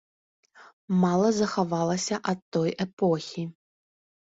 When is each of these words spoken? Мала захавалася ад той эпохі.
Мала 1.03 1.29
захавалася 1.41 2.21
ад 2.37 2.45
той 2.59 2.69
эпохі. 2.91 3.51